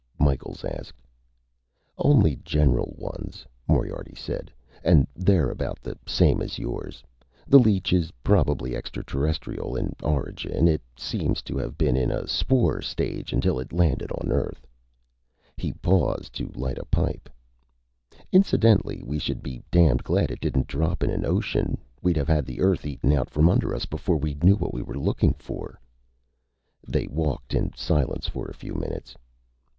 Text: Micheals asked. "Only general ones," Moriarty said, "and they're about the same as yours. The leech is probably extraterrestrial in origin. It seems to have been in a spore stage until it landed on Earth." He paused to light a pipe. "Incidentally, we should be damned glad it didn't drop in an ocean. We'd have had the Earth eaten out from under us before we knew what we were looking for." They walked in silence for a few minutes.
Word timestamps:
Micheals 0.19 0.65
asked. 0.65 0.97
"Only 1.95 2.37
general 2.37 2.95
ones," 2.97 3.45
Moriarty 3.67 4.15
said, 4.15 4.51
"and 4.83 5.05
they're 5.15 5.51
about 5.51 5.79
the 5.83 5.95
same 6.07 6.41
as 6.41 6.57
yours. 6.57 7.03
The 7.45 7.59
leech 7.59 7.93
is 7.93 8.09
probably 8.23 8.75
extraterrestrial 8.75 9.75
in 9.77 9.95
origin. 10.01 10.67
It 10.67 10.81
seems 10.97 11.43
to 11.43 11.57
have 11.59 11.77
been 11.77 11.95
in 11.95 12.09
a 12.09 12.27
spore 12.27 12.81
stage 12.81 13.31
until 13.31 13.59
it 13.59 13.71
landed 13.71 14.11
on 14.13 14.31
Earth." 14.31 14.65
He 15.55 15.71
paused 15.71 16.33
to 16.33 16.49
light 16.55 16.79
a 16.79 16.85
pipe. 16.85 17.29
"Incidentally, 18.31 19.03
we 19.05 19.19
should 19.19 19.43
be 19.43 19.61
damned 19.69 20.03
glad 20.03 20.31
it 20.31 20.41
didn't 20.41 20.65
drop 20.65 21.03
in 21.03 21.11
an 21.11 21.25
ocean. 21.27 21.77
We'd 22.01 22.17
have 22.17 22.27
had 22.27 22.47
the 22.47 22.61
Earth 22.61 22.87
eaten 22.87 23.11
out 23.11 23.29
from 23.29 23.47
under 23.47 23.75
us 23.75 23.85
before 23.85 24.17
we 24.17 24.33
knew 24.41 24.55
what 24.55 24.73
we 24.73 24.81
were 24.81 24.97
looking 24.97 25.33
for." 25.35 25.79
They 26.87 27.05
walked 27.05 27.53
in 27.53 27.73
silence 27.75 28.27
for 28.27 28.47
a 28.47 28.55
few 28.55 28.73
minutes. 28.73 29.15